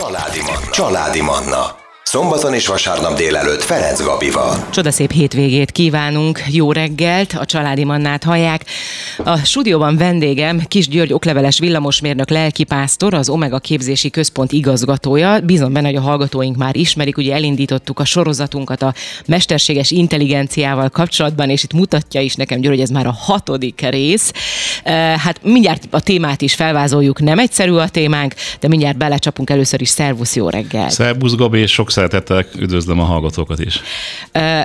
[0.00, 0.70] Családi Manna.
[0.70, 1.79] Családi Manna.
[2.10, 4.66] Szombaton és vasárnap délelőtt Ferenc Gabival.
[4.70, 8.64] Csodaszép hétvégét kívánunk, jó reggelt, a családi mannát hallják.
[9.24, 15.40] A stúdióban vendégem Kis György okleveles villamosmérnök lelkipásztor, az Omega Képzési Központ igazgatója.
[15.40, 18.94] Bízom benne, hogy a hallgatóink már ismerik, ugye elindítottuk a sorozatunkat a
[19.26, 24.32] mesterséges intelligenciával kapcsolatban, és itt mutatja is nekem György, hogy ez már a hatodik rész.
[25.16, 29.88] Hát mindjárt a témát is felvázoljuk, nem egyszerű a témánk, de mindjárt belecsapunk először is.
[29.88, 30.88] Szervusz, jó reggel!
[30.88, 33.80] Szervusz Gabi, és sok szeretettel üdvözlöm a hallgatókat is.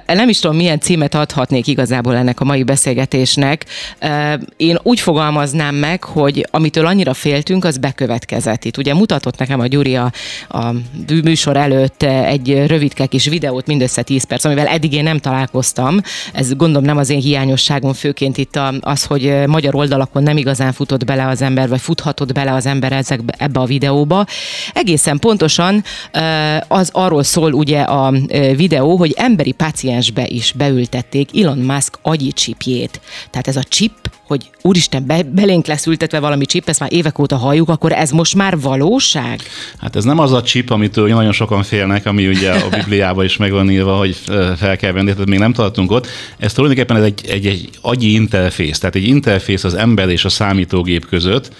[0.05, 3.65] Nem is tudom, milyen címet adhatnék igazából ennek a mai beszélgetésnek.
[4.57, 8.65] Én úgy fogalmaznám meg, hogy amitől annyira féltünk, az bekövetkezett.
[8.65, 10.11] Itt ugye mutatott nekem a Gyuri a,
[10.49, 10.71] a
[11.23, 16.01] műsor előtt egy rövidke kis videót, mindössze 10 perc, amivel eddig én nem találkoztam.
[16.33, 21.05] Ez gondolom nem az én hiányosságom, főként itt az, hogy magyar oldalakon nem igazán futott
[21.05, 24.25] bele az ember, vagy futhatott bele az ember ezekbe, ebbe a videóba.
[24.73, 25.83] Egészen pontosan
[26.67, 28.13] az arról szól ugye a
[28.55, 33.01] videó, hogy emberi páciensbe is beültették Elon Musk agyi csipjét.
[33.29, 33.91] Tehát ez a chip
[34.27, 38.11] hogy úristen, be, belénk lesz ültetve valami chip, ezt már évek óta halljuk, akkor ez
[38.11, 39.41] most már valóság?
[39.77, 43.37] Hát ez nem az a chip, amitől nagyon sokan félnek, ami ugye a Bibliában is
[43.37, 44.15] meg van írva, hogy
[44.57, 46.07] fel kell venni, tehát még nem tartunk ott.
[46.37, 50.29] Ez tulajdonképpen ez egy, egy, egy agyi interfész, tehát egy interfész az ember és a
[50.29, 51.51] számítógép között,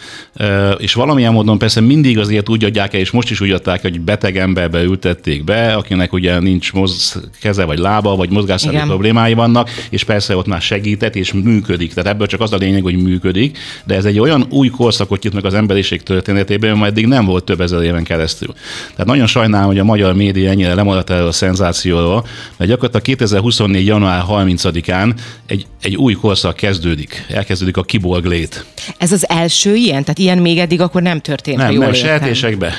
[0.78, 4.02] és valamilyen módon persze mindig azért úgy adják el, és most is úgy adták, hogy
[4.02, 9.70] beteg emberbe ültették be, akinek ugye nincs moz, keze vagy lába, vagy mozgásszerű problémái vannak,
[9.89, 11.94] és persze ott már segített, és működik.
[11.94, 15.33] Tehát ebből csak az a lényeg, hogy működik, de ez egy olyan új korszakot nyit
[15.33, 18.53] meg az emberiség történetében, amely eddig nem volt több ezer éven keresztül.
[18.92, 22.26] Tehát nagyon sajnálom, hogy a magyar média ennyire lemaradt erről a szenzációról,
[22.58, 23.86] mert gyakorlatilag 2024.
[23.86, 25.14] január 30-án
[25.45, 27.26] egy, egy új korszak kezdődik.
[27.30, 28.66] Elkezdődik a kiborglét.
[28.98, 30.02] Ez az első ilyen?
[30.02, 31.94] Tehát ilyen még eddig akkor nem történt, nem, nem,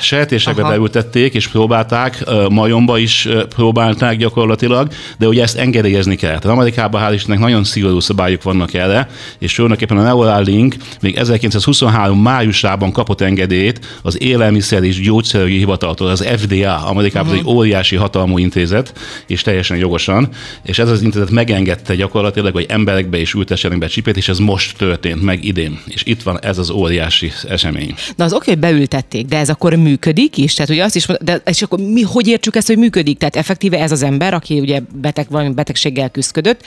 [0.01, 0.71] sertésekbe Aha.
[0.71, 2.23] beültették, és próbálták,
[2.67, 4.87] majomba is próbálták gyakorlatilag,
[5.17, 6.39] de ugye ezt engedélyezni kell.
[6.39, 12.21] Tehát Amerikában hál' Istennek nagyon szigorú szabályok vannak erre, és tulajdonképpen a Neuralink még 1923
[12.21, 17.47] májusában kapott engedélyt az élelmiszer és gyógyszerügyi hivataltól, az FDA, Amerikában uh-huh.
[17.47, 18.93] egy óriási hatalmú intézet,
[19.27, 20.29] és teljesen jogosan,
[20.63, 24.77] és ez az intézet megengedte gyakorlatilag, hogy emberekbe is ültessenek be csipét, és ez most
[24.77, 25.79] történt meg idén.
[25.85, 27.93] És itt van ez az óriási esemény.
[28.15, 30.53] Na az oké, hogy beültették, de ez akkor működik is?
[30.53, 33.17] Tehát ugye azt is, de és akkor mi hogy értsük ezt, hogy működik?
[33.17, 36.63] Tehát effektíve ez az ember, aki ugye beteg, valami betegséggel küzdött,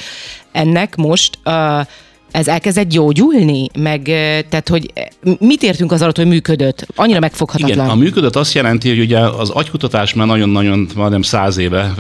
[0.53, 1.87] ennek most uh,
[2.31, 3.67] ez elkezdett gyógyulni?
[3.78, 4.03] Meg,
[4.49, 4.93] tehát, hogy
[5.39, 6.87] mit értünk az alatt, hogy működött?
[6.95, 7.77] Annyira megfoghatatlan.
[7.77, 11.93] Igen, a működött azt jelenti, hogy ugye az agykutatás már nagyon-nagyon, majdnem száz éve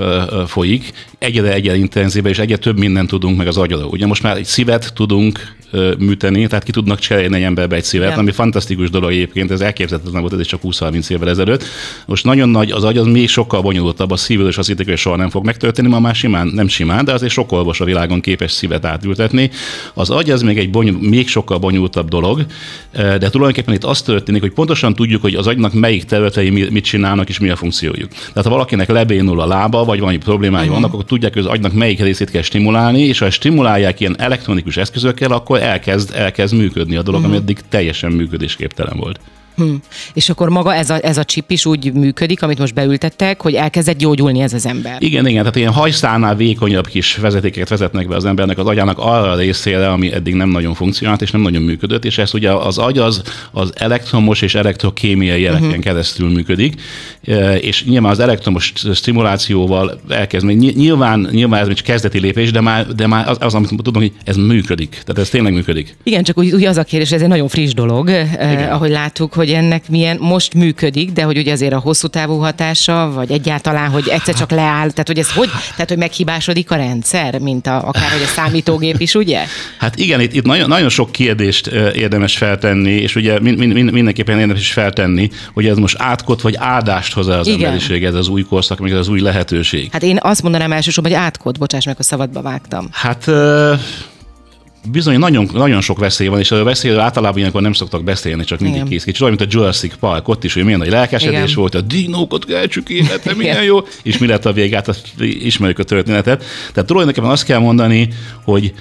[0.46, 3.84] folyik, egyre egyre intenzíve, és egyre több mindent tudunk meg az agyról.
[3.84, 5.58] Ugye most már egy szívet tudunk
[5.98, 8.18] műteni, tehát ki tudnak cserélni egy emberbe egy szívet, Igen.
[8.18, 11.64] ami fantasztikus dolog egyébként, ez elképzelhetetlen volt, ez csak 20-30 évvel ezelőtt.
[12.06, 14.96] Most nagyon nagy, az agy az még sokkal bonyolultabb, a szívvel és azt hitték, hogy
[14.96, 18.20] soha nem fog megtörténni, ma már simán, nem simán, de azért sok orvos a világon
[18.20, 19.50] képes szívet átültetni.
[19.94, 22.46] Az agy az még egy bonyol, még sokkal bonyolultabb dolog,
[22.92, 27.28] de tulajdonképpen itt az történik, hogy pontosan tudjuk, hogy az agynak melyik területei mit csinálnak
[27.28, 28.08] és mi a funkciójuk.
[28.08, 30.74] Tehát ha valakinek lebénul a lába, vagy valami problémái uh-huh.
[30.74, 34.76] vannak, akkor tudják, hogy az agynak melyik részét kell stimulálni, és ha stimulálják ilyen elektronikus
[34.76, 37.34] eszközökkel, akkor elkezd, elkezd működni a dolog, uh-huh.
[37.34, 39.20] ami eddig teljesen működésképtelen volt.
[39.60, 39.74] Hm.
[40.14, 43.54] És akkor maga ez a, ez a chip is úgy működik, amit most beültettek, hogy
[43.54, 44.96] elkezdett gyógyulni ez az ember.
[44.98, 49.30] Igen, igen, tehát ilyen hajszánál vékonyabb kis vezetéket vezetnek be az embernek az agyának arra
[49.30, 52.78] a részére, ami eddig nem nagyon funkcionált és nem nagyon működött, és ezt ugye az
[52.78, 53.22] agy az,
[53.52, 55.82] az elektromos és elektrokémiai jeleken uh-huh.
[55.82, 56.80] keresztül működik,
[57.24, 62.86] e, és nyilván az elektromos stimulációval elkezd, nyilván, nyilván ez még kezdeti lépés, de már,
[62.86, 64.88] de már az, az, amit tudom, hogy ez működik.
[64.90, 65.96] Tehát ez tényleg működik.
[66.02, 69.32] Igen, csak úgy, úgy az a kérdés, ez egy nagyon friss dolog, eh, ahogy láttuk,
[69.32, 73.90] hogy ennek milyen most működik, de hogy ugye azért a hosszú távú hatása, vagy egyáltalán,
[73.90, 77.88] hogy egyszer csak leáll, tehát hogy ez hogy, tehát hogy meghibásodik a rendszer, mint a,
[77.88, 79.44] akár hogy a számítógép is, ugye?
[79.78, 84.38] Hát igen, itt, itt nagyon, nagyon sok kérdést érdemes feltenni, és ugye mind, mind, mindenképpen
[84.38, 87.64] érdemes is feltenni, hogy ez most átkot vagy áldást hoz az igen.
[87.64, 89.88] emberiség, ez az új korszak, meg ez az új lehetőség.
[89.92, 92.88] Hát én azt mondanám elsősorban, hogy átkot, bocsáss meg, a szabadba vágtam.
[92.92, 93.30] Hát
[94.84, 98.60] bizony nagyon, nagyon sok veszély van, és a veszélyről általában ilyenkor nem szoktak beszélni, csak
[98.60, 99.22] mindig kész kicsit.
[99.22, 101.54] Olyan, mint a Jurassic Park, ott is, hogy milyen nagy lelkesedés Igen.
[101.54, 106.44] volt, a dinókat keltsük élete, milyen jó, és mi lett a végát, ismerjük a történetet.
[106.72, 108.08] Tehát tulajdonképpen azt kell mondani,
[108.44, 108.72] hogy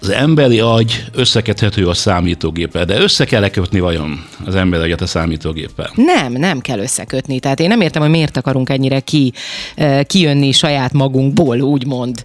[0.00, 5.06] az emberi agy összekedhető a számítógéppel, de össze kell kötni vajon az emberi agyat a
[5.06, 5.90] számítógéppel?
[5.94, 7.40] Nem, nem kell összekötni.
[7.40, 9.32] Tehát én nem értem, hogy miért akarunk ennyire ki,
[10.06, 12.24] kijönni saját magunkból, úgymond.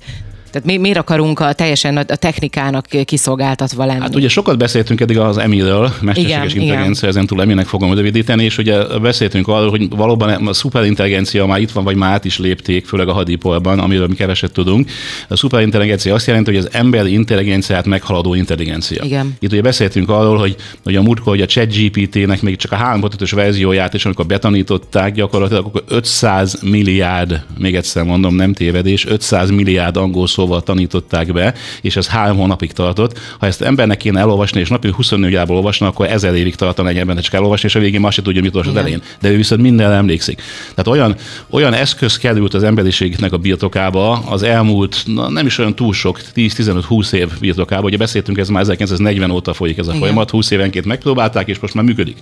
[0.54, 4.00] Tehát mi, miért akarunk a teljesen a, technikának kiszolgáltatva lenni?
[4.00, 8.44] Hát ugye sokat beszéltünk eddig az EMI-ről, mesterséges Igen, intelligencia, ezen túl eminek fogom rövidíteni,
[8.44, 12.40] és ugye beszéltünk arról, hogy valóban a szuperintelligencia már itt van, vagy már át is
[12.40, 14.90] lépték, főleg a hadipolban, amiről mi keveset tudunk.
[15.28, 19.04] A szuperintelligencia azt jelenti, hogy az emberi intelligenciát meghaladó intelligencia.
[19.04, 19.36] Igen.
[19.40, 23.32] Itt ugye beszéltünk arról, hogy, hogy a múltkor, hogy a ChatGPT-nek még csak a 3.5-ös
[23.36, 29.98] verzióját, és amikor betanították, gyakorlatilag akkor 500 milliárd, még egyszer mondom, nem tévedés, 500 milliárd
[29.98, 33.20] angol szóval tanították be, és ez három hónapig tartott.
[33.40, 36.98] Ha ezt embernek kéne elolvasni, és napi 24 órában olvasna, akkor ezer évig tartana egy
[36.98, 39.02] embernek csak elolvasni, és a végén más se tudja, mit olvas az elején.
[39.22, 40.42] De ő viszont minden emlékszik.
[40.70, 41.16] Tehát olyan,
[41.50, 46.20] olyan eszköz került az emberiségnek a birtokába az elmúlt, na, nem is olyan túl sok,
[46.36, 47.84] 10-15-20 év birtokába.
[47.84, 50.02] Ugye beszéltünk, ez már 1940 óta folyik ez a Igen.
[50.02, 52.18] folyamat, 20 évenként megpróbálták, és most már működik.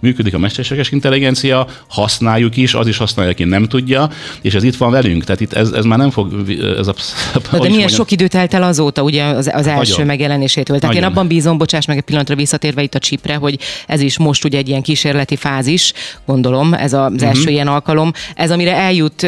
[0.00, 4.10] Működik a mesterséges intelligencia, használjuk is, az is használja, aki nem tudja,
[4.40, 5.24] és ez itt van velünk.
[5.24, 6.94] Tehát itt ez, ez már nem fog, ez a,
[7.50, 10.06] Na, de milyen mondjam, sok időt telt el azóta, ugye az, az első Nagyon.
[10.06, 10.78] megjelenésétől.
[10.78, 11.16] Tehát én Nagyon.
[11.16, 14.58] abban bízom, bocsáss meg egy pillanatra visszatérve itt a csipre, hogy ez is most ugye
[14.58, 15.92] egy ilyen kísérleti fázis,
[16.26, 17.28] gondolom, ez az uh-huh.
[17.28, 18.12] első ilyen alkalom.
[18.34, 19.26] Ez, amire eljut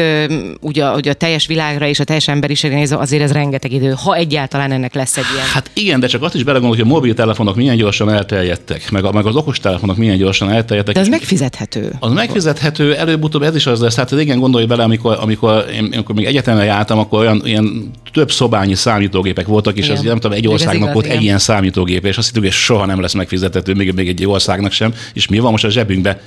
[0.59, 3.95] ugye, a- ugye a teljes világra és a teljes emberiségre nézve, azért ez rengeteg idő,
[4.03, 5.45] ha egyáltalán ennek lesz egy ilyen.
[5.53, 9.11] Hát igen, de csak azt is belegondolok, hogy a mobiltelefonok milyen gyorsan elterjedtek, meg, a,
[9.11, 10.95] meg az okostelefonok milyen gyorsan elterjedtek.
[10.95, 11.93] De és megfizethető.
[11.99, 13.95] Az megfizethető, előbb-utóbb ez is az lesz.
[13.95, 18.31] Hát régen gondolj bele, amikor, amikor én amikor még egyetemre jártam, akkor olyan ilyen több
[18.31, 19.97] szobányi számítógépek voltak, és Igen.
[19.97, 21.17] ez nem tudom, egy országnak igaz, volt igen.
[21.17, 24.71] egy ilyen számítógép, és azt hittük, hogy soha nem lesz megfizethető, még, még egy országnak
[24.71, 24.93] sem.
[25.13, 26.17] És mi van most a zsebünkben?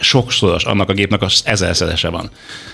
[0.00, 2.30] Sokszoros annak a gépnek az ezerszerese van.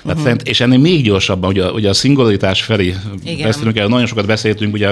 [0.06, 0.40] Tehát uh-huh.
[0.44, 3.46] És ennél még gyorsabban, ugye, ugye a szingularitás felé Igen.
[3.46, 4.88] beszélünk, erről nagyon sokat beszéltünk, ugye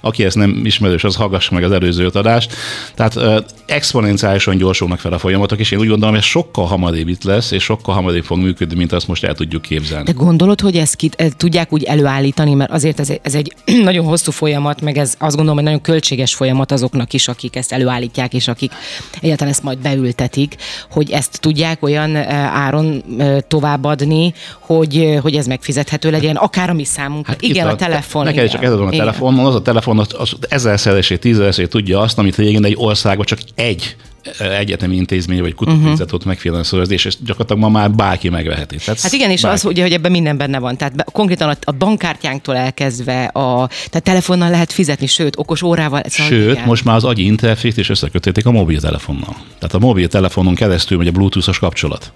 [0.00, 2.52] aki ezt nem ismerős, az hallgassa meg az előző adást.
[2.94, 3.36] Tehát uh,
[3.66, 7.62] exponenciálisan gyorsulnak fel a folyamatok, és én úgy gondolom, hogy sokkal hamarabb itt lesz, és
[7.62, 10.04] sokkal hamarabb fog működni, mint azt most el tudjuk képzelni.
[10.04, 14.04] De gondolod, hogy ezt ki, ezt tudják úgy előállítani, mert azért ez, ez egy nagyon
[14.04, 18.34] hosszú folyamat, meg ez azt gondolom, hogy nagyon költséges folyamat azoknak is, akik ezt előállítják,
[18.34, 18.72] és akik
[19.20, 20.56] egyáltalán ezt majd beültetik,
[20.90, 23.02] hogy ezt tudják olyan eh, áron
[23.48, 27.32] továbbadni, hogy, hogy ez megfizethető legyen, akár a mi számunkra.
[27.32, 28.24] Hát igen, itt a telefon.
[28.24, 28.50] Neked igen.
[28.50, 32.36] csak ez azon a telefonon, az a telefon az, az ezerszeresét, tízezerését tudja azt, amit
[32.36, 33.96] régen egy országban csak egy
[34.38, 36.14] egyetemi intézmény vagy kutatóintézet uh-huh.
[36.14, 38.76] ott megfinanszírozni, és gyakorlatilag ma már bárki megveheti.
[38.76, 39.56] Tehát Hát igen, és bárki.
[39.56, 40.76] az, ugye, hogy ebben minden benne van.
[40.76, 46.02] Tehát be, konkrétan a, a bankkártyánktól elkezdve, a, tehát telefonnal lehet fizetni, sőt, okos órával.
[46.06, 46.66] Szóval Sőt, igen.
[46.66, 49.36] most már az agyi interfészt is összekötötték a mobiltelefonnal.
[49.58, 52.12] Tehát a mobiltelefonon keresztül megy a bluetooth-os kapcsolat.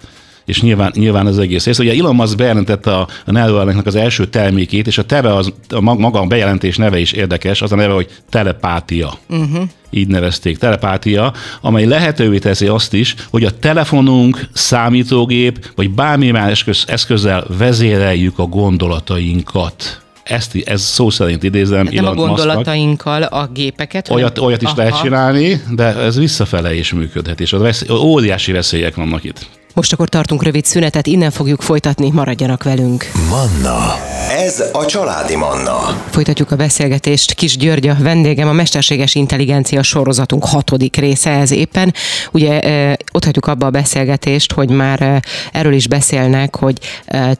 [0.48, 1.78] És nyilván, nyilván az egész rész.
[1.78, 5.80] Ugye Elon Musk bejelentette a, a Neuralink az első termékét, és a teve az, a
[5.80, 9.12] mag- maga a bejelentés neve is érdekes, az a neve, hogy telepátia.
[9.28, 9.62] Uh-huh.
[9.90, 16.50] Így nevezték, telepátia, amely lehetővé teszi azt is, hogy a telefonunk, számítógép, vagy bármi más
[16.50, 20.00] eszköz, eszközzel vezéreljük a gondolatainkat.
[20.22, 22.36] Ezt, ez szó szerint idézem Tehát nem a Elon Musknak.
[22.46, 24.08] gondolatainkkal a gépeket.
[24.08, 24.76] hanem- Olyat, olyat is Aha.
[24.78, 29.46] lehet csinálni, de ez visszafele is működhet, és a veszély, óriási veszélyek vannak itt.
[29.78, 33.10] Most akkor tartunk rövid szünetet, innen fogjuk folytatni, maradjanak velünk.
[33.28, 33.94] Manna.
[34.36, 35.78] Ez a családi Manna.
[36.10, 37.32] Folytatjuk a beszélgetést.
[37.34, 41.94] Kis György a vendégem, a Mesterséges Intelligencia sorozatunk hatodik része ez éppen.
[42.32, 42.60] Ugye
[43.12, 45.22] ott hagyjuk abba a beszélgetést, hogy már
[45.52, 46.78] erről is beszélnek, hogy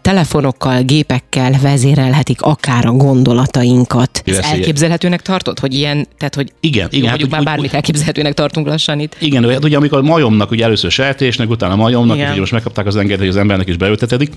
[0.03, 4.23] telefonokkal, gépekkel vezérelhetik akár a gondolatainkat.
[4.25, 8.67] Ez elképzelhetőnek tartod, hogy ilyen, tehát hogy Igen, igen, hát már úgy- bármit elképzelhetőnek tartunk
[8.67, 9.17] lassan itt.
[9.19, 12.28] Igen, hát ugye amikor a majomnak, ugye először sertésnek, utána majomnak, Igen.
[12.31, 14.31] Ugye most megkapták az engedélyt, hogy az embernek is beültetedik,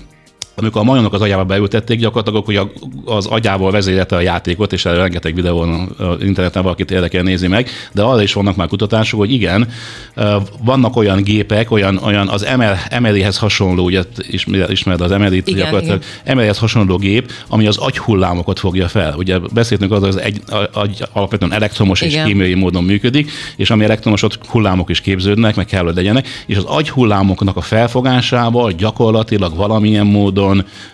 [0.54, 2.70] amikor a majomnak az agyába beültették, gyakorlatilag hogy a-
[3.04, 8.02] az agyával vezérelte a játékot, és erre rengeteg videón interneten valakit érdekel nézi meg, de
[8.02, 9.68] arra is vannak már kutatások, hogy igen,
[10.64, 15.54] vannak olyan gépek, olyan, olyan az ML, ML-hez hasonló, ugye ismer- ismered az ML-t, Igen,
[15.54, 16.02] gyakorlatilag
[16.34, 19.14] ML-hez hasonló gép, ami az agyhullámokat fogja fel.
[19.16, 20.40] Ugye beszéltünk arról, hogy az egy,
[20.72, 22.26] agy alapvetően elektromos és Igen.
[22.26, 26.56] kémiai módon működik, és ami elektromos, ott hullámok is képződnek, meg kell, hogy legyenek, és
[26.56, 30.41] az agyhullámoknak a felfogásával gyakorlatilag valamilyen módon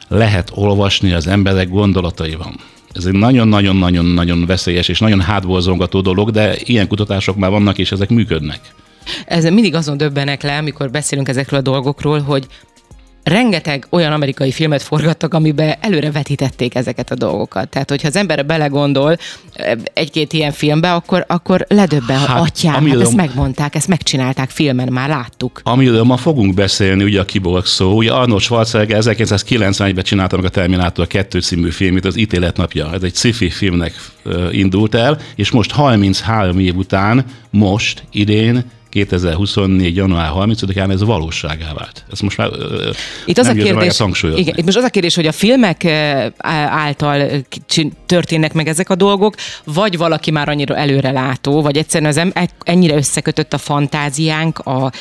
[0.08, 2.54] lehet olvasni az emberek gondolataiban.
[2.92, 8.08] Ez egy nagyon-nagyon-nagyon-nagyon veszélyes és nagyon hátborzongató dolog, de ilyen kutatások már vannak, és ezek
[8.08, 8.60] működnek.
[9.26, 12.46] Ez mindig azon döbbenek le, amikor beszélünk ezekről a dolgokról, hogy
[13.28, 17.68] rengeteg olyan amerikai filmet forgattak, amiben előre vetítették ezeket a dolgokat.
[17.68, 19.16] Tehát, hogyha az ember belegondol
[19.52, 23.88] eh, egy-két ilyen filmbe, akkor, akkor ledöbben, Hát, hát, atyám, hát amiről- ezt megmondták, ezt
[23.88, 25.60] megcsinálták filmen, már láttuk.
[25.64, 27.96] Amiről ma fogunk beszélni, ugye a kiborg szó.
[27.96, 32.92] Ugye Arnold Schwarzenegger 1991-ben csinálta meg a Terminátor 2 című filmét, az ítélet napja.
[32.92, 33.92] Ez egy sci-fi filmnek
[34.50, 38.64] indult el, és most 33 év után, most, idén,
[38.98, 39.96] 2024.
[39.96, 42.04] január 30-án ez valóságá vált.
[42.12, 42.50] Ez most már
[43.26, 45.84] itt az a kérdés, igen, itt most az a kérdés, hogy a filmek
[46.68, 47.44] által
[48.06, 52.94] történnek meg ezek a dolgok, vagy valaki már annyira előre látó, vagy egyszerűen az ennyire
[52.94, 54.92] összekötött a fantáziánk, a,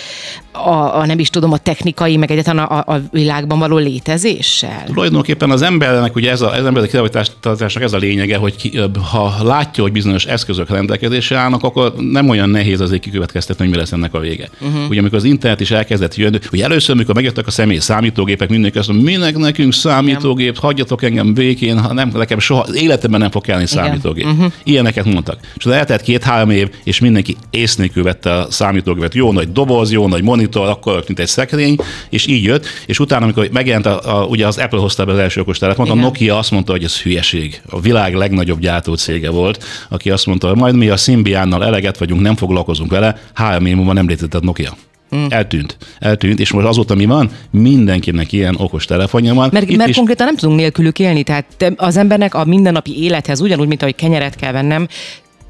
[0.51, 4.83] a, a nem is tudom, a technikai, meg egyáltalán a, a világban való létezéssel?
[4.85, 8.79] Tulajdonképpen az embernek, ugye ez a, az emberek kreativitásnak ez a lényege, hogy ki,
[9.11, 13.79] ha látja, hogy bizonyos eszközök rendelkezésre állnak, akkor nem olyan nehéz azért kikövetkeztetni, hogy mi
[13.79, 14.49] lesz ennek a vége.
[14.61, 14.89] Uh-huh.
[14.89, 18.77] Ugye amikor az internet is elkezdett jönni, hogy először, amikor megjöttek a személy számítógépek, mindenki
[18.77, 23.41] azt mondja, minek nekünk számítógép, hagyjatok engem békén, ha nem, nekem soha életemben nem fog
[23.41, 24.25] kellni számítógép.
[24.25, 24.51] Uh-huh.
[24.63, 25.39] Ilyeneket mondtak.
[25.55, 29.13] És eltelt két-három év, és mindenki ész nélkül vette a számítógépet.
[29.13, 31.75] Jó nagy doboz, jó nagy monitor, akkor mint egy szekrény,
[32.09, 32.65] és így jött.
[32.85, 35.89] És utána, amikor megjelent, a, a, ugye az Apple hozta be az első okos telefont,
[35.89, 37.61] a Nokia azt mondta, hogy ez hülyeség.
[37.69, 41.97] A világ legnagyobb gyártó cége volt, aki azt mondta, hogy majd mi a Symbiánnal eleget
[41.97, 44.77] vagyunk, nem foglalkozunk vele, három múlva nem létezett Nokia.
[45.15, 45.25] Mm.
[45.29, 45.77] Eltűnt.
[45.99, 47.29] Eltűnt, és most azóta mi van?
[47.51, 49.49] Mindenkinek ilyen okos telefonja van.
[49.51, 49.95] Mert, mert is...
[49.95, 54.35] konkrétan nem tudunk nélkülük élni, tehát az embernek a mindennapi élethez, ugyanúgy, mint ahogy kenyeret
[54.35, 54.87] kell vennem,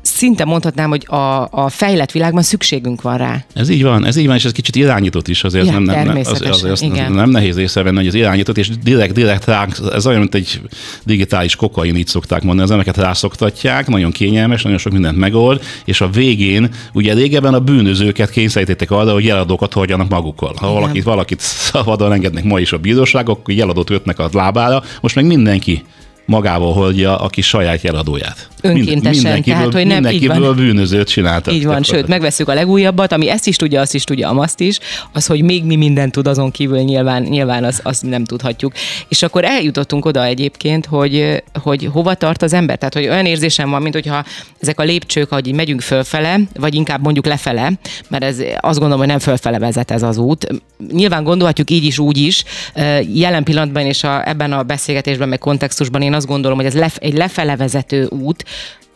[0.07, 3.45] szinte mondhatnám, hogy a, a fejlett világban szükségünk van rá.
[3.53, 6.17] Ez így van, ez így van, és ez kicsit irányított is, azért ja, nem, nem,
[6.17, 7.11] az, az, az, igen.
[7.11, 10.61] nem nehéz észrevenni, hogy az irányított, és direkt, direkt ránk, ez olyan, mint egy
[11.03, 16.01] digitális kokain, így szokták mondani, az embereket rászoktatják, nagyon kényelmes, nagyon sok mindent megold, és
[16.01, 20.53] a végén, ugye régebben a bűnözőket kényszerítették arra, hogy jeladókat hordjanak magukkal.
[20.59, 25.15] Ha valakit, valakit szabadon engednek ma is a bíróságok, akkor jeladót ötnek a lábára, most
[25.15, 25.83] meg mindenki
[26.27, 28.49] magával hordja a kis saját jeladóját.
[28.61, 30.55] Önkéntesen, mindenkiből, tehát hogy nem így van.
[30.55, 31.53] bűnözőt csináltak.
[31.53, 34.79] Így van, sőt, megveszük a legújabbat, ami ezt is tudja, azt is tudja, azt is,
[35.11, 38.73] az, hogy még mi mindent tud azon kívül, nyilván, nyilván azt az nem tudhatjuk.
[39.07, 42.77] És akkor eljutottunk oda egyébként, hogy, hogy hova tart az ember.
[42.77, 44.23] Tehát, hogy olyan érzésem van, mint hogyha
[44.59, 47.71] ezek a lépcsők, ahogy így megyünk fölfele, vagy inkább mondjuk lefele,
[48.07, 50.47] mert ez azt gondolom, hogy nem fölfele vezet ez az út.
[50.91, 52.43] Nyilván gondolhatjuk így is, úgy is.
[53.13, 56.97] Jelen pillanatban és a, ebben a beszélgetésben, meg kontextusban én azt gondolom, hogy ez lef,
[56.99, 58.45] egy lefele vezető út,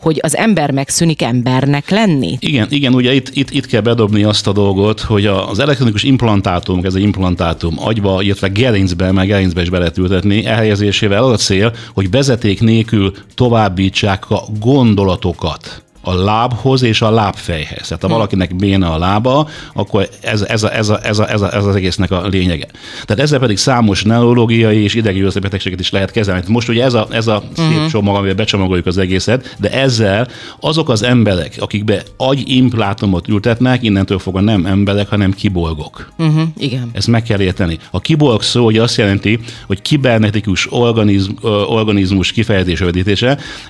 [0.02, 2.36] hogy az ember megszűnik embernek lenni?
[2.40, 6.84] Igen, igen, ugye itt, itt, itt kell bedobni azt a dolgot, hogy az elektronikus implantátum,
[6.84, 11.36] ez egy implantátum agyba, illetve gerincbe, meg gerincbe is be lehet ültetni, elhelyezésével az a
[11.36, 17.86] cél, hogy vezeték nélkül továbbítsák a gondolatokat a lábhoz és a lábfejhez.
[17.86, 18.12] Tehát ha hm.
[18.12, 21.64] valakinek béna a lába, akkor ez, ez, a, ez, a, ez, a, ez, a, ez
[21.64, 22.66] az egésznek a lényege.
[23.04, 26.42] Tehát ezzel pedig számos neurológiai és idegi betegséget is lehet kezelni.
[26.48, 27.86] Most ugye ez a, ez a szép uh-huh.
[27.86, 30.28] csomag, amivel becsomagoljuk az egészet, de ezzel
[30.60, 36.12] azok az emberek, akikbe agyimplátomot ültetnek, innentől fogva nem emberek, hanem kibolgok.
[36.18, 36.42] Uh-huh.
[36.58, 36.90] Igen.
[36.92, 37.78] Ezt meg kell érteni.
[37.90, 41.32] A kibolg szó hogy azt jelenti, hogy kibernetikus organizm,
[41.66, 42.82] organizmus kifejezés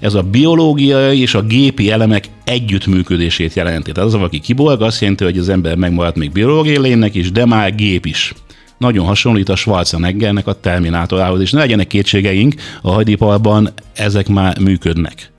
[0.01, 3.93] Ez a biológiai és a gépi elemek emberek együttműködését jelenti.
[3.93, 7.47] Tehát az, aki kibolg, azt jelenti, hogy az ember megmaradt még biológiai lénynek is, de
[7.47, 8.35] már gép is
[8.79, 15.31] nagyon hasonlít a Schwarzeneggernek a Terminátorához, és ne legyenek kétségeink, a hadiparban ezek már működnek.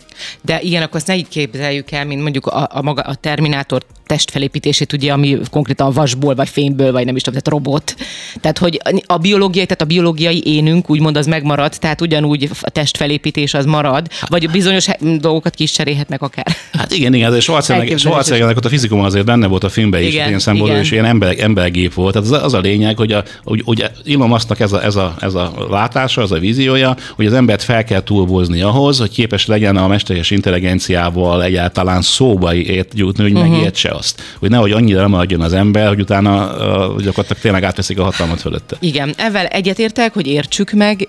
[0.41, 3.81] De igen, akkor azt ne így képzeljük el, mint mondjuk a, a, maga, a Terminátor
[4.05, 7.95] testfelépítését, ugye, ami konkrétan vasból, vagy fényből, vagy nem is tudom, tehát robot.
[8.41, 13.53] Tehát, hogy a biológiai, tehát a biológiai énünk úgymond az megmarad, tehát ugyanúgy a testfelépítés
[13.53, 14.87] az marad, vagy bizonyos
[15.19, 16.45] dolgokat ki is cserélhetnek akár.
[16.71, 20.27] Hát igen, igen, Schwarzenegger, Schwarzeneggernek ott a fizikum azért benne volt a filmben is, igen,
[20.27, 22.13] ilyen szempontból, és ilyen ember, embergép volt.
[22.13, 25.15] Tehát az, az a lényeg, hogy, a, hogy, hogy Elon Musknak ez a, ez, a,
[25.19, 29.45] ez a látása, az a víziója, hogy az embert fel kell túlbozni ahhoz, hogy képes
[29.45, 33.49] legyen a mesterséges intelligenciával egyáltalán szóba ért jutni, hogy uh-huh.
[33.49, 34.21] megértse azt.
[34.39, 38.41] Hogy nehogy annyira nem adjon az ember, hogy utána uh, gyakorlatilag tényleg átveszik a hatalmat
[38.41, 38.77] fölötte.
[38.79, 41.07] Igen, ezzel egyetértek, hogy értsük meg,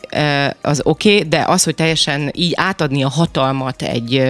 [0.61, 4.23] az oké, okay, de az, hogy teljesen így átadni a hatalmat egy,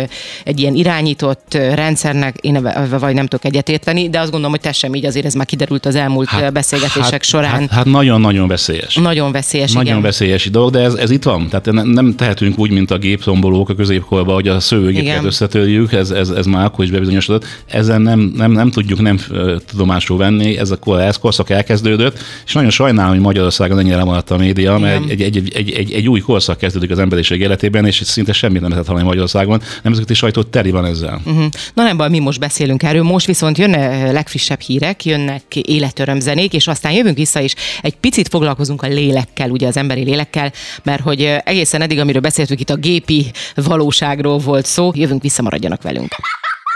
[0.44, 2.68] egy ilyen irányított rendszernek, én
[2.98, 5.86] vagy nem tudok egyetérteni, de azt gondolom, hogy te sem így, azért ez már kiderült
[5.86, 7.50] az elmúlt hát, beszélgetések hát, során.
[7.50, 8.94] Hát, hát nagyon-nagyon veszélyes.
[8.94, 10.02] Nagyon veszélyes, Nagyon igen.
[10.02, 11.48] veszélyes dolog, de ez, ez itt van.
[11.48, 16.10] Tehát nem, nem tehetünk úgy, mint a géptombolók a középkorban, hogy a szőgépet összetörjük, ez,
[16.10, 17.46] ez, ez már akkor is bebizonyosodott.
[17.66, 19.18] Ezen nem, nem, nem tudjuk nem
[19.66, 24.30] tudomásul venni, ez a kor, ez korszak elkezdődött, és nagyon sajnálom, hogy Magyarországon ennyire lemaradt
[24.30, 27.86] a média, mert egy, egy, egy, egy, egy, egy, új korszak kezdődik az emberiség életében,
[27.86, 29.62] és szinte semmit nem lehet hallani Magyarországon.
[29.82, 31.20] Nemzeti sajtó teli van ezzel.
[31.24, 31.44] Uh-huh.
[31.74, 33.02] Na nem baj, mi most beszélünk erről.
[33.02, 38.82] Most viszont jönne legfrissebb hírek, jönnek életörömzenék, és aztán jövünk vissza, és egy picit foglalkozunk
[38.82, 43.30] a lélekkel, ugye az emberi lélekkel, mert hogy egészen eddig, amiről beszéltünk itt a gépi
[43.54, 46.14] valóságról volt szó, jövünk vissza, maradjanak velünk.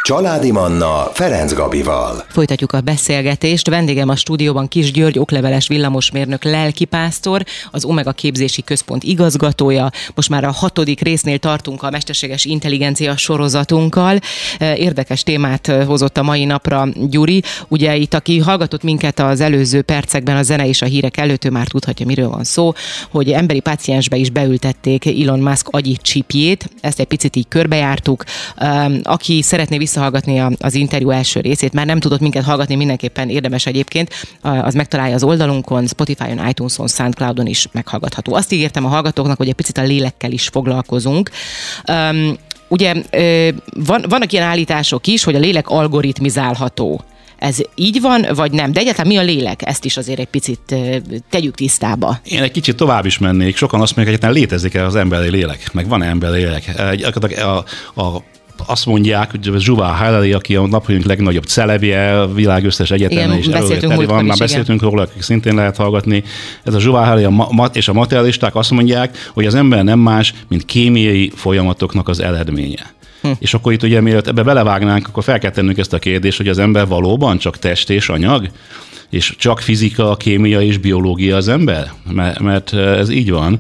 [0.03, 2.25] Családi Manna Ferenc Gabival.
[2.29, 3.69] Folytatjuk a beszélgetést.
[3.69, 9.91] Vendégem a stúdióban Kis György, okleveles villamosmérnök lelkipásztor, az Omega Képzési Központ igazgatója.
[10.15, 14.19] Most már a hatodik résznél tartunk a Mesterséges Intelligencia sorozatunkkal.
[14.59, 17.43] Érdekes témát hozott a mai napra Gyuri.
[17.69, 21.51] Ugye itt, aki hallgatott minket az előző percekben a zene és a hírek előtt, ő
[21.51, 22.73] már tudhatja, miről van szó,
[23.11, 26.71] hogy emberi páciensbe is beültették Elon Musk agyi csipjét.
[26.81, 28.25] Ezt egy picit így körbejártuk.
[29.03, 34.15] Aki szeretné visszahallgatni az interjú első részét, már nem tudott minket hallgatni, mindenképpen érdemes egyébként,
[34.43, 38.35] az megtalálja az oldalunkon, Spotify-on, iTunes-on, Soundcloud-on is meghallgatható.
[38.35, 41.31] Azt ígértem a hallgatóknak, hogy egy picit a lélekkel is foglalkozunk.
[41.89, 42.37] Um,
[42.69, 42.95] ugye
[43.87, 47.05] van, vannak ilyen állítások is, hogy a lélek algoritmizálható.
[47.39, 48.73] Ez így van, vagy nem?
[48.73, 49.67] De egyáltalán mi a lélek?
[49.67, 50.75] Ezt is azért egy picit
[51.31, 52.19] tegyük tisztába.
[52.25, 53.57] Én egy kicsit tovább is mennék.
[53.57, 56.75] Sokan azt mondják, hogy létezik-e az emberi lélek, meg van-e emberi lélek.
[57.37, 57.65] A,
[57.95, 58.23] a, a
[58.67, 63.49] azt mondják, hogy Zsuvá Harari, aki a napjunk legnagyobb celebje, a világ összes egyetemen is
[63.49, 66.23] beszéltünk van, már beszéltünk róla, akik szintén lehet hallgatni.
[66.63, 69.99] Ez a Zsuvá Harari a ma- és a materialisták azt mondják, hogy az ember nem
[69.99, 72.97] más, mint kémiai folyamatoknak az eredménye.
[73.23, 73.31] Hm.
[73.39, 76.49] És akkor itt ugye, mielőtt ebbe belevágnánk, akkor fel kell tennünk ezt a kérdést, hogy
[76.49, 78.49] az ember valóban csak test és anyag?
[79.11, 81.93] És csak fizika, kémia és biológia az ember?
[82.13, 83.59] Mert, mert ez így van.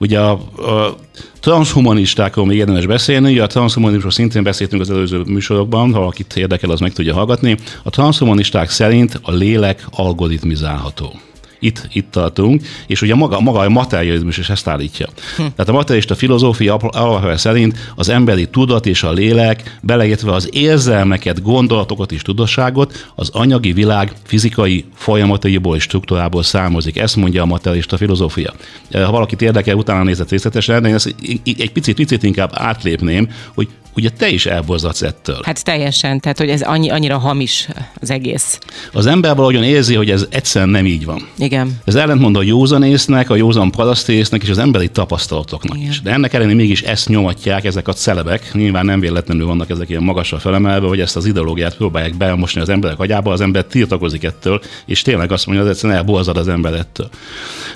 [0.00, 0.96] Ugye a, a
[1.40, 6.70] transhumanistákról még érdemes beszélni, ugye a transhumanizmusról szintén beszéltünk az előző műsorokban, ha akit érdekel,
[6.70, 7.56] az meg tudja hallgatni.
[7.82, 11.20] A transhumanisták szerint a lélek algoritmizálható
[11.60, 15.06] itt, itt tartunk, és ugye maga, maga a materializmus is ezt állítja.
[15.36, 15.42] Hm.
[15.42, 21.42] Tehát a materialista filozófia alapvetően szerint az emberi tudat és a lélek, beleértve az érzelmeket,
[21.42, 26.98] gondolatokat és tudatságot, az anyagi világ fizikai folyamataiból és struktúrából származik.
[26.98, 28.52] Ezt mondja a materialista filozófia.
[28.92, 31.14] Ha valakit érdekel, utána nézett részletesen, de én ezt
[31.44, 33.68] egy picit, picit inkább átlépném, hogy
[34.00, 35.40] ugye te is elborzadsz ettől.
[35.42, 37.68] Hát teljesen, tehát hogy ez annyi, annyira hamis
[38.00, 38.58] az egész.
[38.92, 41.28] Az ember valahogyan érzi, hogy ez egyszerűen nem így van.
[41.38, 41.80] Igen.
[41.84, 45.90] Ez ellentmond a józanésznek, a józan parasztésznek és az emberi tapasztalatoknak Igen.
[45.90, 46.00] is.
[46.00, 48.50] De ennek ellenére mégis ezt nyomatják ezek a celebek.
[48.52, 52.68] Nyilván nem véletlenül vannak ezek ilyen magasra felemelve, hogy ezt az ideológiát próbálják beelmosni az
[52.68, 56.72] emberek agyába, az ember tiltakozik ettől, és tényleg azt mondja, hogy egyszerűen elborzad az ember
[56.72, 57.08] ettől.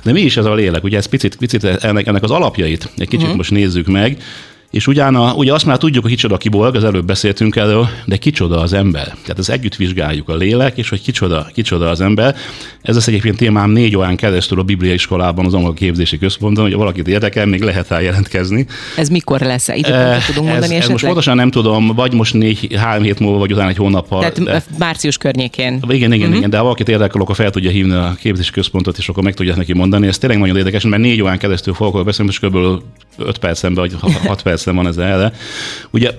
[0.03, 0.85] De mi is ez a lélek?
[0.85, 3.37] Ugye ez picit, picit ennek, ennek az alapjait egy kicsit uh-huh.
[3.37, 4.23] most nézzük meg.
[4.75, 8.61] És ugyan, ugye azt már tudjuk, hogy kicsoda kibolg, az előbb beszéltünk erről, de kicsoda
[8.61, 9.05] az ember.
[9.05, 12.37] Tehát ez együtt vizsgáljuk a lélek, és hogy kicsoda, kicsoda az ember.
[12.83, 16.75] Ez az egyébként témám négy órán keresztül a Bibliai iskolában, az angol képzési központban, hogy
[16.75, 18.67] valakit érdekel, még lehet rá jelentkezni.
[18.97, 19.69] Ez mikor lesz?
[19.69, 23.21] Időpontot e, tudunk mondani ez, ez most pontosan nem tudom, vagy most négy, három hét
[23.21, 24.19] múlva, vagy utána egy hónappal.
[24.19, 24.63] Tehát de...
[24.79, 25.83] március környékén.
[25.89, 26.37] Igen, igen, uh-huh.
[26.37, 29.35] igen, de ha valakit érdekel, akkor fel tudja hívni a képzési központot, és akkor meg
[29.35, 30.07] tudja neki mondani.
[30.07, 32.57] Ez tényleg nagyon érdekes, mert négy órán keresztül fogok beszélni, és kb.
[33.17, 33.97] 5 percen, vagy
[34.27, 35.33] 6 percen van ez erre.
[35.91, 36.11] Ugye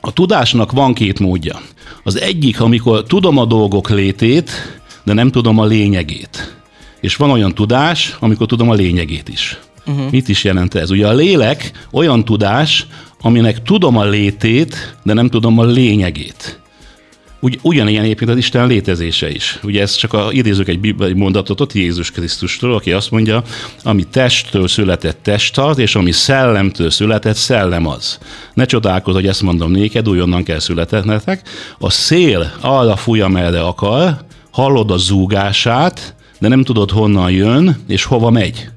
[0.00, 1.60] a tudásnak van két módja.
[2.02, 4.50] Az egyik, amikor tudom a dolgok létét,
[5.04, 6.56] de nem tudom a lényegét.
[7.00, 9.58] És van olyan tudás, amikor tudom a lényegét is.
[9.86, 10.10] Uh-huh.
[10.10, 10.90] Mit is jelent ez?
[10.90, 12.86] Ugye a lélek olyan tudás,
[13.20, 16.60] aminek tudom a létét, de nem tudom a lényegét.
[17.40, 19.58] Ugy, ugyanilyen egyébként az Isten létezése is.
[19.62, 23.42] Ugye ez csak a, idézők egy, egy mondatot ott Jézus Krisztustól, aki azt mondja,
[23.82, 28.18] ami testtől született test tart, és ami szellemtől született szellem az.
[28.54, 31.48] Ne csodálkozz, hogy ezt mondom néked, újonnan kell születetnetek.
[31.78, 38.04] A szél arra fúj, amerre akar, hallod a zúgását, de nem tudod honnan jön, és
[38.04, 38.68] hova megy.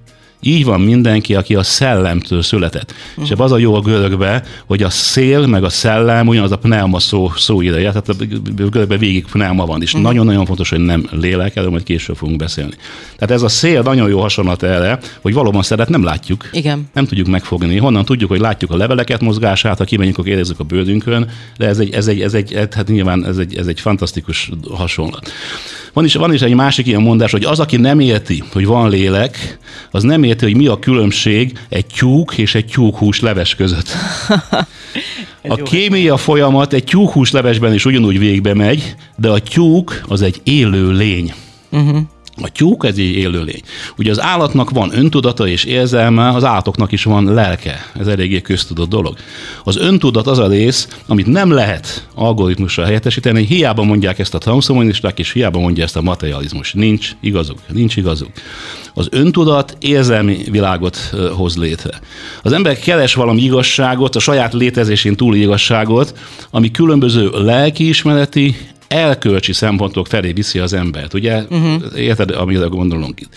[0.42, 2.94] Így van mindenki, aki a szellemtől született.
[3.10, 3.26] Uh-huh.
[3.26, 7.00] És az a jó a görögbe, hogy a szél meg a szellem ugyanaz a pneuma
[7.00, 8.14] szó, szó ideje, tehát a
[8.56, 10.08] görögben végig pneuma van, és uh-huh.
[10.08, 12.74] nagyon-nagyon fontos, hogy nem lélek, erről majd később fogunk beszélni.
[13.18, 16.50] Tehát ez a szél nagyon jó hasonlat erre, hogy valóban szeret nem látjuk.
[16.52, 16.90] Igen.
[16.94, 17.78] Nem tudjuk megfogni.
[17.78, 21.80] Honnan tudjuk, hogy látjuk a leveleket mozgását, ha kimegyünk, akkor érezzük a bőrünkön, de ez
[21.80, 25.32] egy, ez egy, ez egy, hát nyilván ez egy, ez egy fantasztikus hasonlat.
[25.94, 28.90] Van is, van is egy másik ilyen mondás, hogy az, aki nem érti, hogy van
[28.90, 29.58] lélek,
[29.92, 33.88] az nem érti, hogy mi a különbség egy tyúk és egy tyúkhús leves között.
[35.48, 40.42] a kémia folyamat egy tyúkhús levesben is ugyanúgy végbe megy, de a tyúk az egy
[40.44, 41.34] élő lény.
[41.72, 42.00] Uh-huh.
[42.42, 43.62] A tyúk ez egy élőlény.
[43.98, 47.92] Ugye az állatnak van öntudata és érzelme, az állatoknak is van lelke.
[48.00, 49.18] Ez eléggé köztudott dolog.
[49.64, 55.20] Az öntudat az a rész, amit nem lehet algoritmusra helyettesíteni, hiába mondják ezt a transhumanisták,
[55.20, 56.74] és hiába mondja ezt a materializmus.
[56.74, 58.32] Nincs igazuk, nincs igazuk.
[58.94, 60.98] Az öntudat érzelmi világot
[61.36, 62.00] hoz létre.
[62.44, 66.18] Az ember keres valami igazságot, a saját létezésén túli igazságot,
[66.52, 68.56] ami különböző lelkiismereti,
[68.90, 71.14] elkölcsi szempontok felé viszi az embert.
[71.14, 71.84] Ugye, uh-huh.
[71.96, 73.34] érted, amire gondolunk itt?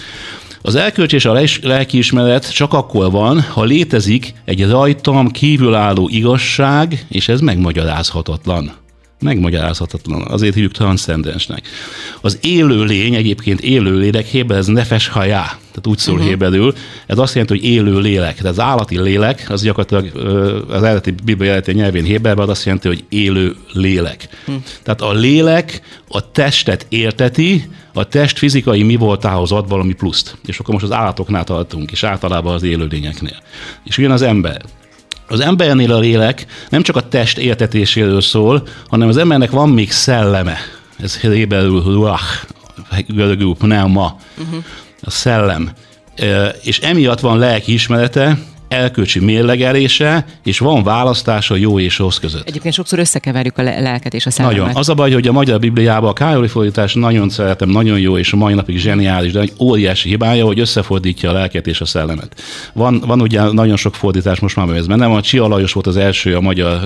[0.63, 7.29] Az elkölcs és a lelkiismeret csak akkor van, ha létezik egy rajtam kívülálló igazság, és
[7.29, 8.73] ez megmagyarázhatatlan.
[9.21, 10.23] Megmagyarázhatatlan.
[10.23, 11.69] Azért hívjuk transzcendensnek.
[12.21, 16.29] Az élő lény, egyébként élő lélek, héber ez nefes hajá, tehát úgy szól uh-huh.
[16.29, 16.75] héberül.
[17.07, 18.43] Ez azt jelenti, hogy élő lélek.
[18.43, 20.17] De az állati lélek, az gyakorlatilag
[20.69, 24.29] az eredeti biblia eredeti nyelvén héberben, az azt jelenti, hogy élő lélek.
[24.47, 24.63] Uh-huh.
[24.83, 30.37] Tehát a lélek a testet érteti, a test fizikai mi voltához ad valami pluszt.
[30.47, 33.37] És akkor most az állatoknál tartunk, és általában az élőlényeknél.
[33.85, 34.63] És ugyan az ember.
[35.29, 39.91] Az embernél a lélek nem csak a test értetéséről szól, hanem az embernek van még
[39.91, 40.57] szelleme.
[40.99, 42.47] Ez héberül ruach,
[43.07, 44.65] görögül pneuma, uh-huh.
[45.03, 45.73] A szellem.
[46.63, 48.39] És emiatt van lelki ismerete,
[48.73, 52.49] elkölcsi mérlegelése, és van választása jó és rossz között.
[52.49, 54.59] Egyébként sokszor összekeverjük a lelket és a szellemet.
[54.59, 54.77] Nagyon.
[54.77, 58.33] Az a baj, hogy a magyar Bibliában a Károly fordítás nagyon szeretem, nagyon jó, és
[58.33, 62.43] a mai napig zseniális, de egy óriási hibája, hogy összefordítja a lelket és a szellemet.
[62.73, 65.97] Van, van ugye nagyon sok fordítás most már ez benne, a Csia Lajos volt az
[65.97, 66.81] első a magyar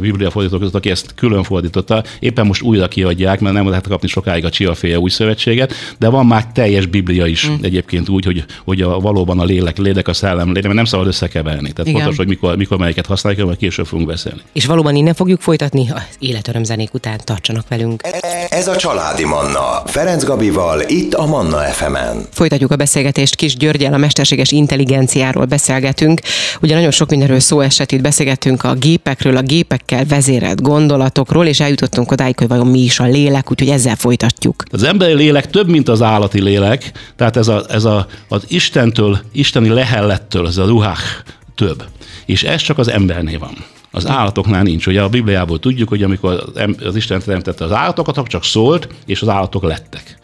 [0.00, 2.02] Biblia fordítók között, aki ezt külön fordította.
[2.18, 6.08] Éppen most újra kiadják, mert nem lehet kapni sokáig a Csia féle új szövetséget, de
[6.08, 7.54] van már teljes Biblia is mm.
[7.62, 11.06] egyébként úgy, hogy, hogy a, valóban a lélek, lélek a szellem, lélek, mert nem szabad
[11.08, 11.72] összekeverni.
[11.72, 12.00] Tehát Igen.
[12.00, 14.40] fontos, hogy mikor, mikor melyiket használjuk, majd később fogunk beszélni.
[14.52, 17.20] És valóban innen fogjuk folytatni az életörömzenék után.
[17.24, 18.02] Tartsanak velünk.
[18.48, 19.82] Ez a Családi Manna.
[19.86, 22.26] Ferenc Gabival, itt a Manna FM-en.
[22.32, 26.20] Folytatjuk a beszélgetést Kis Györgyel, a mesterséges intelligenciáról beszélgetünk.
[26.62, 31.60] Ugye nagyon sok mindenről szó esett, itt beszélgettünk a gépekről, a gépekkel vezérelt gondolatokról, és
[31.60, 34.62] eljutottunk odáig, hogy vajon mi is a lélek, úgyhogy ezzel folytatjuk.
[34.70, 39.18] Az emberi lélek több, mint az állati lélek, tehát ez, a, ez a, az Istentől,
[39.32, 40.94] isteni lehellettől, ez a ruhá
[41.54, 41.84] több.
[42.26, 43.54] És ez csak az embernél van.
[43.90, 44.86] Az állatoknál nincs.
[44.86, 46.44] Ugye a Bibliából tudjuk, hogy amikor
[46.84, 50.17] az Isten teremtette az állatokat, csak szólt, és az állatok lettek.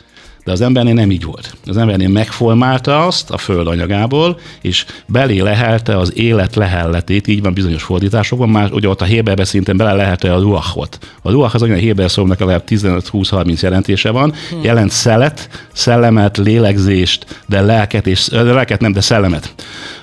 [0.45, 1.57] De az embernél nem így volt.
[1.67, 7.55] Az embernél megformálta azt a föld anyagából, és belé lehelte az élet lehelletét, így van
[7.55, 10.99] bizonyos fordításokban, már ugye ott a Héberbe szinten bele lehelte a ruachot.
[11.23, 14.63] A ruach az olyan Héber szónak a 15-20-30 jelentése van, hmm.
[14.63, 19.55] jelent szelet, szellemet, lélegzést, de lelket, és lelket nem, de szellemet.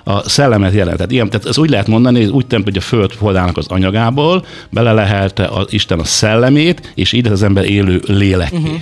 [0.04, 0.96] A szellemet jelent.
[0.96, 3.68] Tehát, ilyen, tehát ez úgy lehet mondani, hogy úgy temt, hogy a föld holdának az
[3.68, 8.56] anyagából bele lehelte a, Isten a szellemét, és így az ember élő lélekké.
[8.56, 8.82] Uh-huh.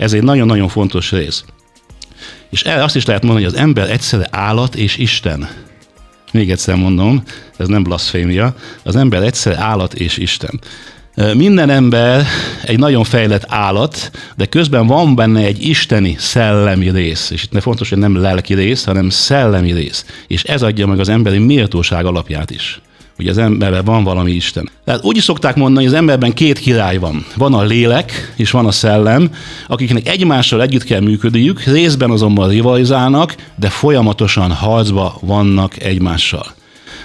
[0.00, 1.44] Ez egy nagyon-nagyon fontos rész.
[2.50, 5.48] És el azt is lehet mondani, hogy az ember egyszerre állat és Isten.
[6.32, 7.22] Még egyszer mondom,
[7.56, 10.60] ez nem blasfémia, az ember egyszer állat és Isten.
[11.34, 12.26] Minden ember
[12.62, 17.30] egy nagyon fejlett állat, de közben van benne egy isteni szellemi rész.
[17.30, 20.04] És itt fontos, hogy nem lelki rész, hanem szellemi rész.
[20.26, 22.80] És ez adja meg az emberi méltóság alapját is
[23.20, 24.70] hogy az emberben van valami Isten.
[24.84, 27.26] Tehát úgy is szokták mondani, hogy az emberben két király van.
[27.36, 29.30] Van a lélek, és van a szellem,
[29.68, 36.46] akiknek egymással együtt kell működniük, részben azonban rivalizálnak, de folyamatosan harcba vannak egymással.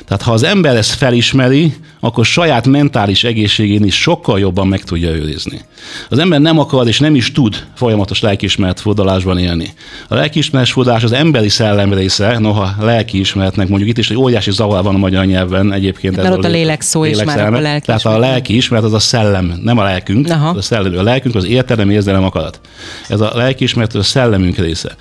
[0.08, 5.10] Tehát ha az ember ezt felismeri, akkor saját mentális egészségén is sokkal jobban meg tudja
[5.10, 5.62] őrizni.
[6.10, 9.74] Az ember nem akar és nem is tud folyamatos lelkiismeret fordulásban élni.
[10.08, 14.84] A lelkiismeret fordulás az emberi szellem része, noha lelkiismeretnek mondjuk itt is egy óriási zavar
[14.84, 16.16] van a magyar nyelven egyébként.
[16.16, 18.94] Mert ott a lélek szó lélek is már a lelki Tehát a lelki ismeret az
[18.94, 20.30] a szellem, nem a lelkünk.
[20.30, 20.50] Aha.
[20.50, 22.60] A, szellem, a lelkünk az értelem, érzelem, akarat.
[23.08, 24.96] Ez a lelkiismeret a szellemünk része.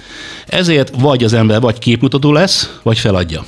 [0.46, 3.44] Ezért vagy az ember vagy képmutató lesz, vagy feladja.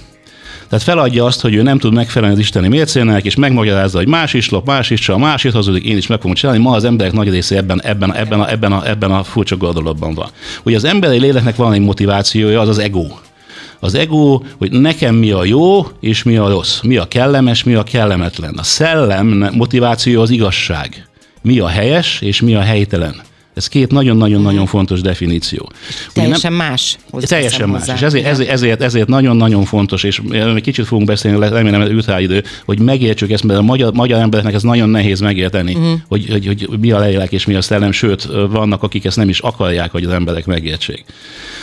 [0.68, 4.35] Tehát feladja azt, hogy ő nem tud megfelelni az isteni mércének, és megmagyarázza, hogy más
[4.35, 6.62] is lop, más is csak, más is hazudik, én is meg fogom csinálni.
[6.62, 10.14] Ma az emberek nagy része ebben, ebben, ebben, a, ebben, a, ebben a furcsa gondolatban
[10.14, 10.29] van.
[10.62, 13.07] Ugye az emberi léleknek van egy motivációja, az az ego.
[13.81, 16.81] Az ego, hogy nekem mi a jó, és mi a rossz.
[16.81, 18.55] Mi a kellemes, mi a kellemetlen.
[18.57, 21.09] A szellem motiváció az igazság.
[21.42, 23.22] Mi a helyes, és mi a helytelen.
[23.57, 25.71] Ez két nagyon-nagyon-nagyon fontos definíció.
[26.12, 26.99] Teljesen nem, más.
[27.21, 27.81] Teljesen más.
[27.81, 27.95] Hozzá.
[27.95, 32.07] És ezért, ezért, ezért, ezért nagyon-nagyon fontos, és egy kicsit fogunk beszélni, remélem, hogy jut
[32.07, 36.01] rá idő, hogy megértsük ezt, mert a magyar, magyar embereknek ez nagyon nehéz megérteni, uh-huh.
[36.09, 39.29] hogy, hogy, hogy, mi a lélek és mi a szellem, sőt, vannak, akik ezt nem
[39.29, 41.05] is akarják, hogy az emberek megértsék.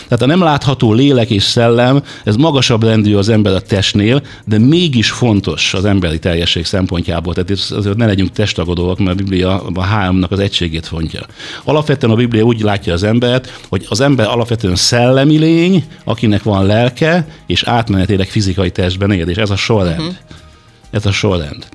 [0.03, 4.57] Tehát a nem látható lélek és szellem, ez magasabb rendű az ember a testnél, de
[4.57, 7.33] mégis fontos az emberi teljesség szempontjából.
[7.33, 11.21] Tehát azért ne legyünk testagodóak, mert a Biblia a háromnak az egységét fontja.
[11.63, 16.65] Alapvetően a Biblia úgy látja az embert, hogy az ember alapvetően szellemi lény, akinek van
[16.65, 19.99] lelke, és átmenetileg fizikai testben él, és ez a sorrend.
[19.99, 20.15] Uh-huh.
[20.91, 21.67] Ez a sorrend.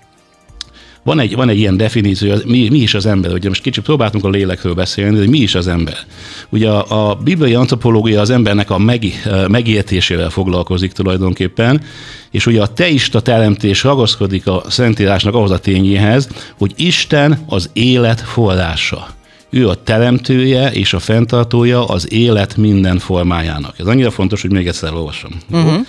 [1.08, 3.32] Van egy, van egy ilyen definíció, mi, mi is az ember.
[3.32, 5.96] Ugye most kicsit próbáltunk a lélekről beszélni, de mi is az ember.
[6.48, 9.04] Ugye a, a bibliai antropológia az embernek a meg,
[9.48, 11.82] megértésével foglalkozik tulajdonképpen,
[12.30, 18.20] és ugye a teista teremtés ragaszkodik a Szentírásnak ahhoz a tényéhez, hogy Isten az élet
[18.20, 19.17] forrása.
[19.50, 23.74] Ő a teremtője és a fenntartója az élet minden formájának.
[23.78, 25.30] Ez annyira fontos, hogy még egyszer olvasom.
[25.50, 25.87] Uh-huh.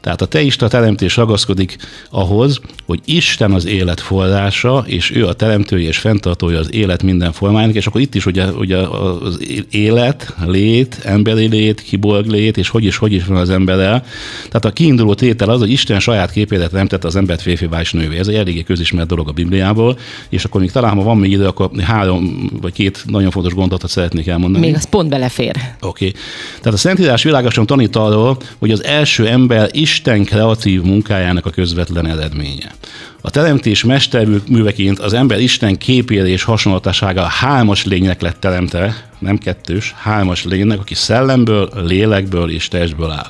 [0.00, 1.76] Tehát a teista teremtés ragaszkodik
[2.10, 7.32] ahhoz, hogy Isten az élet forrása, és ő a teremtője és fenntartója az élet minden
[7.32, 12.68] formájának, és akkor itt is ugye, ugye az élet, lét, emberi lét, kiborg lét, és
[12.68, 14.04] hogy is, hogy is van az emberrel.
[14.46, 18.18] Tehát a kiinduló tétel az, hogy Isten saját képére teremtette az embert férfi és nővé.
[18.18, 19.98] Ez egy eléggé közismert dolog a Bibliából,
[20.28, 23.90] és akkor még talán, ha van még idő, akkor három vagy két nagyon fontos gondolatot
[23.90, 24.66] szeretnék elmondani.
[24.66, 25.56] Még az pont belefér.
[25.80, 26.06] Oké.
[26.06, 26.20] Okay.
[26.58, 32.06] Tehát a Szentírás világosan tanít arról, hogy az első ember Isten kreatív munkájának a közvetlen
[32.06, 32.74] eredménye.
[33.20, 39.94] A teremtés mesterműveként az ember Isten képére és hasonlatásága hármas lénynek lett teremtve, nem kettős,
[39.96, 43.28] hármas lénynek, aki szellemből, lélekből és testből áll.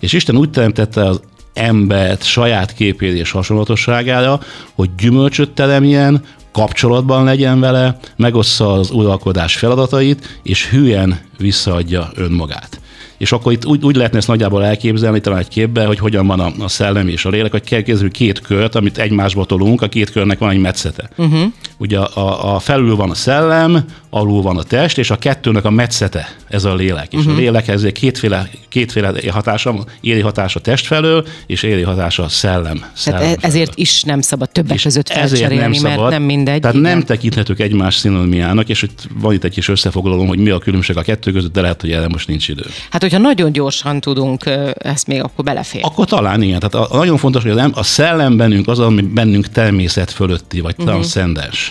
[0.00, 1.20] És Isten úgy teremtette az
[1.58, 4.40] embert saját képére és hasonlatosságára,
[4.74, 12.80] hogy gyümölcsöt teremjen, kapcsolatban legyen vele, megossza az uralkodás feladatait, és hülyen visszaadja önmagát.
[13.18, 16.40] És akkor itt úgy, úgy lehetne ezt nagyjából elképzelni, talán egy képbe, hogy hogyan van
[16.40, 20.10] a, a szellem és a lélek, hogy kezdjük két kört, amit egymásba tolunk, a két
[20.10, 21.10] körnek van egy metszete.
[21.16, 21.52] Uh-huh.
[21.80, 25.70] Ugye a, a felül van a szellem, alul van a test, és a kettőnek a
[25.70, 27.12] metszete, ez a lélek.
[27.12, 27.32] És uh-huh.
[27.32, 27.42] a mhm.
[27.42, 32.84] lélek ezért kétféle, kétféle hatása, éri hatása test felől, és éri hatása a szellem.
[32.94, 36.60] szellem Tehát ezért is nem szabad többek és között felcserélni, nem szabad, mert nem mindegy.
[36.60, 36.90] Tehát igen.
[36.90, 40.96] nem tekinthetők egymás szinonimiának, és itt van itt egy kis összefoglalom, hogy mi a különbség
[40.96, 42.66] a kettő között, de lehet, hogy erre most nincs idő.
[42.90, 44.44] Hát, hogyha nagyon gyorsan tudunk,
[44.78, 45.80] ezt még akkor belefér.
[45.84, 46.58] Akkor talán igen.
[46.58, 50.74] Tehát a, a nagyon fontos, hogy a szellem bennünk az, ami bennünk természet fölötti, vagy
[50.78, 50.86] uh-huh.
[50.86, 51.67] transzcendens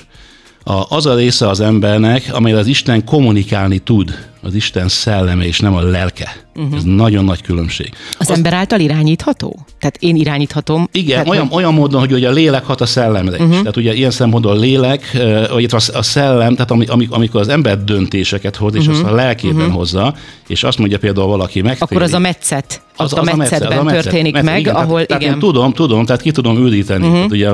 [0.67, 5.59] a, az a része az embernek, amelyel az Isten kommunikálni tud, az Isten szelleme, és
[5.59, 6.45] nem a lelke.
[6.55, 6.75] Uh-huh.
[6.75, 7.89] Ez nagyon nagy különbség.
[8.17, 9.65] Az, az ember által irányítható?
[9.79, 10.89] Tehát én irányíthatom?
[10.91, 13.49] Igen, tehát, olyan, olyan módon, hogy ugye a lélek hat a szellemre uh-huh.
[13.49, 15.17] Tehát ugye ilyen szempontból a lélek,
[15.49, 18.95] vagy a szellem, tehát ami, amikor az ember döntéseket hoz, és uh-huh.
[18.95, 19.73] azt a lelkében uh-huh.
[19.73, 20.15] hozza,
[20.47, 21.77] és azt mondja például valaki meg.
[21.79, 22.81] Akkor az a metszet.
[22.95, 25.19] Az, az, a metszetben a történik metszet, meg, igen, ahol tehát, igen.
[25.19, 27.15] Tehát én tudom, tudom, tehát ki tudom üdíteni, uh-huh.
[27.15, 27.51] tehát ugye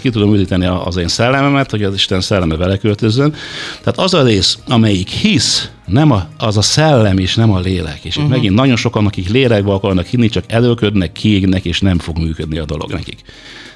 [0.00, 3.34] ki tudom üdíteni az én szellememet, hogy az Isten szelleme vele költözzön.
[3.82, 8.04] Tehát az a rész, amelyik hisz, nem a, az a szellem és nem a lélek.
[8.04, 8.32] És uh-huh.
[8.32, 12.64] megint nagyon sokan, akik lélekbe akarnak hinni, csak előködnek, kiégnek, és nem fog működni a
[12.64, 13.22] dolog nekik.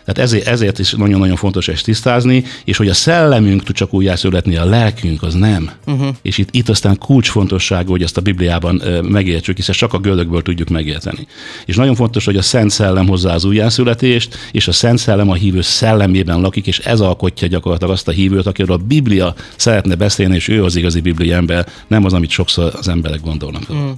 [0.06, 4.56] Tehát ezért, ezért is nagyon-nagyon fontos ezt tisztázni, és hogy a szellemünk tud csak újjászületni,
[4.56, 5.70] a lelkünk az nem.
[5.86, 6.08] Uh-huh.
[6.22, 10.68] És itt, itt aztán kulcsfontosságú, hogy ezt a Bibliában megértsük, hiszen csak a görögből tudjuk
[10.68, 11.26] megérteni.
[11.64, 15.34] És nagyon fontos, hogy a Szent Szellem hozzá az újjászületést, és a Szent Szellem a
[15.34, 20.34] hívő szellemében lakik, és ez alkotja gyakorlatilag azt a hívőt, akiről a Biblia szeretne beszélni,
[20.34, 23.72] és ő az igazi Biblia ember, nem az, amit sokszor az emberek gondolnak.
[23.72, 23.90] Mm.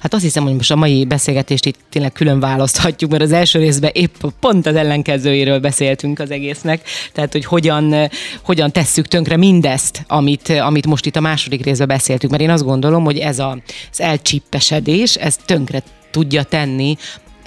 [0.00, 3.58] Hát azt hiszem, hogy most a mai beszélgetést itt tényleg külön választhatjuk, mert az első
[3.58, 6.80] részben épp pont az ellenkezőjére hátteréről beszéltünk az egésznek,
[7.12, 8.10] tehát hogy hogyan,
[8.42, 12.64] hogyan tesszük tönkre mindezt, amit, amit most itt a második részben beszéltünk, mert én azt
[12.64, 13.58] gondolom, hogy ez a,
[13.90, 16.96] az elcsippesedés, ez tönkre tudja tenni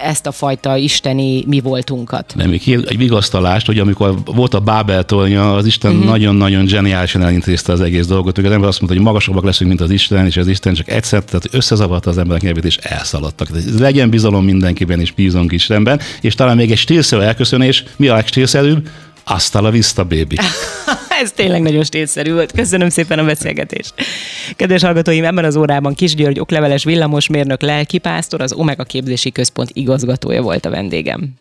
[0.02, 2.34] ezt a fajta isteni mi voltunkat.
[2.36, 6.06] Nem, egy vigasztalást, hogy amikor volt a Bábel tornya, az Isten uh-huh.
[6.06, 8.38] nagyon-nagyon zseniálisan elintézte az egész dolgot.
[8.38, 11.24] Az ember azt mondta, hogy magasabbak leszünk, mint az Isten, és az Isten csak egyszer,
[11.24, 13.48] tehát összezavarta az emberek nyelvét, és elszaladtak.
[13.48, 16.00] Tehát legyen bizalom mindenkiben, és bízunk Istenben.
[16.22, 18.90] És talán még egy stílszerű elköszönés, mi a legstílszerűbb?
[19.24, 20.36] Hasta la vista, baby.
[21.22, 22.52] Ez tényleg nagyon stílszerű volt.
[22.52, 23.94] Köszönöm szépen a beszélgetést.
[24.56, 30.42] Kedves hallgatóim, ebben az órában Kis György okleveles villamosmérnök lelkipásztor, az Omega Képzési Központ igazgatója
[30.42, 31.30] volt a vendégem.